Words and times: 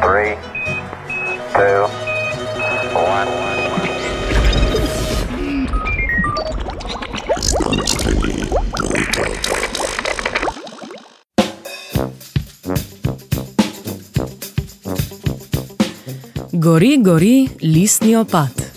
Three, 0.00 0.36
two, 1.54 1.88
one. 2.94 3.28
Gori, 16.52 16.98
gori, 17.02 17.48
listni 17.60 18.14
opad. 18.16 18.67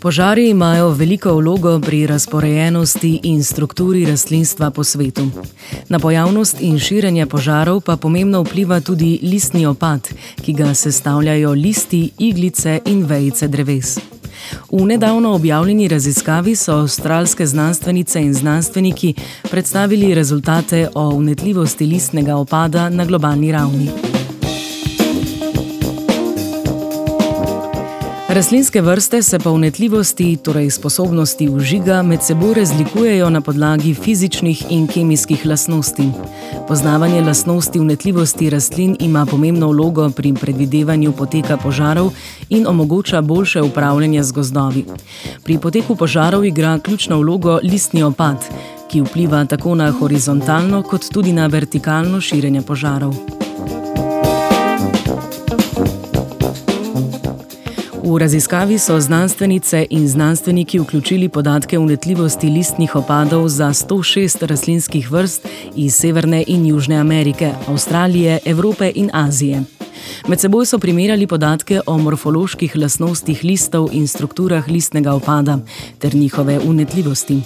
Požari 0.00 0.48
imajo 0.48 0.90
veliko 0.90 1.34
vlogo 1.34 1.80
pri 1.80 2.06
razporejenosti 2.06 3.20
in 3.22 3.44
strukturi 3.44 4.06
rastlinstva 4.06 4.70
po 4.70 4.84
svetu. 4.84 5.30
Na 5.88 5.98
pojavnost 5.98 6.60
in 6.60 6.78
širjenje 6.78 7.26
požarov 7.26 7.80
pa 7.80 7.96
pomembno 7.96 8.42
vpliva 8.42 8.80
tudi 8.80 9.18
listni 9.22 9.66
opad, 9.66 10.08
ki 10.42 10.52
ga 10.52 10.74
sestavljajo 10.74 11.50
listi, 11.52 12.10
iglice 12.18 12.80
in 12.86 13.04
vejice 13.06 13.48
dreves. 13.48 13.98
V 14.70 14.86
nedavno 14.86 15.34
objavljeni 15.34 15.88
raziskavi 15.88 16.56
so 16.56 16.72
avstralske 16.72 17.46
znanstvenice 17.46 18.20
in 18.20 18.34
znanstveniki 18.34 19.14
predstavili 19.50 20.14
rezultate 20.14 20.88
o 20.94 21.08
unetljivosti 21.08 21.86
listnega 21.86 22.36
opada 22.36 22.88
na 22.88 23.04
globalni 23.04 23.52
ravni. 23.52 24.07
Rastlinske 28.38 28.80
vrste 28.80 29.22
se 29.22 29.38
po 29.38 29.50
unetljivosti, 29.50 30.36
torej 30.36 30.70
sposobnosti 30.70 31.48
užiga, 31.48 32.02
med 32.02 32.22
seboj 32.22 32.54
razlikujejo 32.54 33.30
na 33.30 33.40
podlagi 33.40 33.94
fizičnih 33.94 34.62
in 34.70 34.86
kemijskih 34.86 35.46
lastnosti. 35.46 36.02
Poznavanje 36.68 37.20
lastnosti 37.20 37.80
unetljivosti 37.80 38.50
rastlin 38.50 38.96
ima 39.00 39.26
pomembno 39.26 39.68
vlogo 39.68 40.10
pri 40.10 40.34
predvidevanju 40.40 41.12
poteka 41.12 41.56
požarov 41.56 42.12
in 42.48 42.66
omogoča 42.66 43.20
boljše 43.20 43.62
upravljanje 43.62 44.22
z 44.22 44.32
gozdovi. 44.32 44.84
Pri 45.44 45.58
poteku 45.58 45.96
požarov 45.96 46.44
igra 46.44 46.78
ključno 46.78 47.18
vlogo 47.18 47.58
listni 47.62 48.02
opad, 48.02 48.44
ki 48.90 49.00
vpliva 49.00 49.44
tako 49.44 49.74
na 49.74 49.90
horizontalno 49.90 50.82
kot 50.82 51.10
tudi 51.12 51.32
na 51.32 51.46
vertikalno 51.46 52.20
širjenje 52.20 52.62
požarov. 52.62 53.14
V 58.08 58.18
raziskavi 58.18 58.78
so 58.78 59.00
znanstvenice 59.00 59.86
in 59.90 60.08
znanstveniki 60.08 60.78
vključili 60.78 61.28
podatke 61.28 61.78
o 61.78 61.82
unetljivosti 61.82 62.46
listnih 62.46 62.96
opadov 62.96 63.48
za 63.48 63.68
106 63.68 64.46
rastlinskih 64.46 65.12
vrst 65.12 65.48
iz 65.76 65.94
Severne 65.94 66.44
in 66.46 66.66
Južne 66.66 66.96
Amerike, 66.96 67.52
Avstralije, 67.68 68.38
Evrope 68.44 68.92
in 68.94 69.10
Azije. 69.12 69.77
Med 70.28 70.40
seboj 70.40 70.66
so 70.66 70.78
primerjali 70.78 71.26
podatke 71.26 71.80
o 71.86 71.98
morfoloških 71.98 72.76
lastnostih 72.76 73.44
listov 73.44 73.88
in 73.92 74.08
strukturah 74.08 74.68
listnega 74.68 75.14
opada 75.14 75.58
ter 75.98 76.14
njihove 76.14 76.58
unetljivosti. 76.58 77.40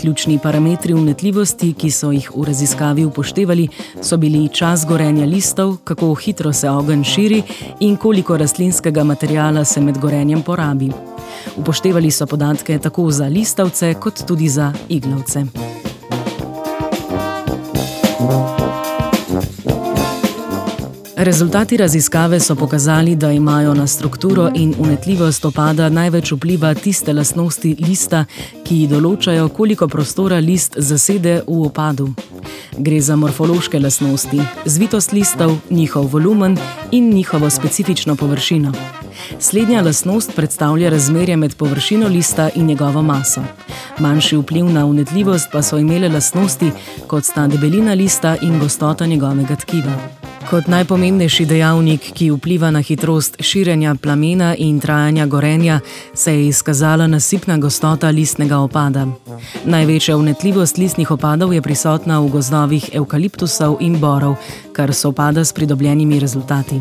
Ključni 0.00 0.38
parametri 0.42 0.94
unetljivosti, 0.94 1.72
ki 1.72 1.90
so 1.90 2.10
jih 2.12 2.30
v 2.36 2.44
raziskavi 2.44 3.04
upoštevali, 3.04 3.68
so 4.02 4.16
bili 4.16 4.48
čas 4.48 4.86
gorenja 4.86 5.26
listov, 5.26 5.76
kako 5.84 6.14
hitro 6.14 6.52
se 6.52 6.70
ogenj 6.70 7.04
širi 7.04 7.42
in 7.80 7.96
koliko 7.96 8.36
rastlinskega 8.36 9.04
materijala 9.04 9.64
se 9.64 9.80
med 9.80 9.98
gorenjem 9.98 10.42
porabi. 10.42 10.90
Upoštevali 11.56 12.10
so 12.10 12.26
podatke 12.26 12.78
tako 12.78 13.10
za 13.10 13.28
listavce, 13.28 13.94
kot 13.94 14.26
tudi 14.26 14.48
za 14.48 14.72
iglavce. 14.88 15.46
Rezultati 21.16 21.76
raziskave 21.76 22.40
so 22.40 22.54
pokazali, 22.54 23.16
da 23.16 23.32
imajo 23.32 23.74
na 23.74 23.86
strukturo 23.86 24.50
in 24.54 24.74
unetljivost 24.78 25.44
opada 25.44 25.88
največ 25.88 26.32
vpliva 26.32 26.74
tiste 26.74 27.12
lastnosti 27.12 27.76
lista, 27.78 28.24
ki 28.64 28.82
določajo, 28.90 29.48
koliko 29.48 29.88
prostora 29.88 30.36
list 30.44 30.76
zasede 30.76 31.38
v 31.46 31.56
opadu. 31.70 32.10
Gre 32.76 33.00
za 33.00 33.16
morfološke 33.16 33.80
lastnosti, 33.80 34.42
zvitost 34.66 35.16
listov, 35.16 35.56
njihov 35.70 36.10
volumen 36.12 36.58
in 36.90 37.08
njihovo 37.14 37.50
specifično 37.50 38.16
površino. 38.16 38.74
Slednja 39.40 39.80
lastnost 39.82 40.36
predstavlja 40.36 40.92
razmerje 40.92 41.36
med 41.36 41.56
površino 41.56 42.08
lista 42.08 42.50
in 42.54 42.66
njegovo 42.66 43.02
maso. 43.02 43.40
Manjši 43.98 44.36
vpliv 44.36 44.68
na 44.68 44.84
unetljivost 44.86 45.48
pa 45.52 45.62
so 45.62 45.78
imele 45.78 46.12
lastnosti, 46.12 46.70
kot 47.06 47.24
sta 47.24 47.46
debelina 47.46 47.94
lista 47.94 48.36
in 48.42 48.58
gostota 48.60 49.06
njegovega 49.06 49.56
tkiva. 49.56 50.25
Kot 50.50 50.68
najpomembnejši 50.70 51.44
dejavnik, 51.46 52.04
ki 52.14 52.28
vpliva 52.30 52.70
na 52.70 52.78
hitrost 52.78 53.36
širjenja 53.42 53.94
plamena 54.02 54.54
in 54.54 54.80
trajanja 54.80 55.26
gorenja, 55.26 55.80
se 56.14 56.34
je 56.34 56.46
izkazala 56.48 57.06
nasipna 57.06 57.58
gostota 57.58 58.10
listnega 58.10 58.58
opada. 58.58 59.06
Največja 59.64 60.16
unetljivost 60.16 60.78
listnih 60.78 61.10
opadov 61.10 61.54
je 61.54 61.62
prisotna 61.62 62.20
v 62.20 62.30
gozdovih 62.38 62.90
evkaliptusov 62.94 63.76
in 63.80 63.98
borov, 64.00 64.36
kar 64.72 64.94
se 64.94 65.08
opada 65.08 65.44
s 65.44 65.52
pridobljenimi 65.52 66.20
rezultati. 66.20 66.80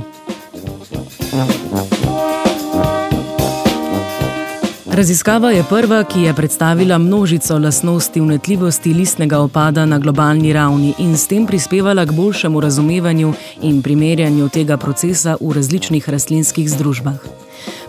Raziskava 4.96 5.50
je 5.52 5.64
prva, 5.70 6.04
ki 6.04 6.22
je 6.22 6.34
predstavila 6.34 6.98
množico 6.98 7.58
lastnosti 7.58 8.22
unetljivosti 8.22 8.94
listnega 8.94 9.40
opada 9.40 9.86
na 9.86 10.00
globalni 10.00 10.54
ravni 10.54 10.94
in 11.00 11.18
s 11.18 11.28
tem 11.28 11.48
prispevala 11.48 12.06
k 12.06 12.12
boljšemu 12.12 12.62
razumevanju 12.62 13.34
in 13.62 13.82
primerjanju 13.82 14.50
tega 14.50 14.78
procesa 14.78 15.36
v 15.42 15.52
različnih 15.52 16.10
rastlinskih 16.10 16.70
združbah. 16.70 17.20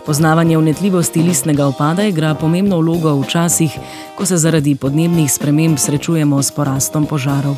Poznavanje 0.05 0.57
unetljivosti 0.57 1.23
listnega 1.23 1.65
opada 1.65 2.03
igra 2.03 2.35
pomembno 2.35 2.77
vlogo 2.77 3.15
v 3.15 3.27
časih, 3.27 3.71
ko 4.15 4.25
se 4.25 4.37
zaradi 4.37 4.75
podnebnih 4.75 5.31
sprememb 5.31 5.79
srečujemo 5.79 6.43
s 6.43 6.51
porastom 6.51 7.05
požarov. 7.05 7.55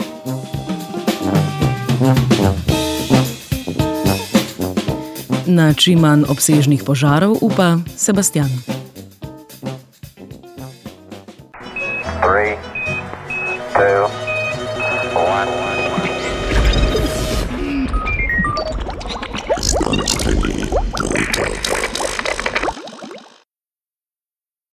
Na 5.45 5.73
čim 5.73 5.99
manj 5.99 6.29
obsežnih 6.29 6.83
požarov 6.83 7.37
upa 7.41 7.77
Sebastian. 7.95 8.68
Three, 12.29 12.53
two, 13.73 14.05
one. 15.15 15.78